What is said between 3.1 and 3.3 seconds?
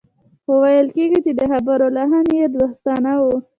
و.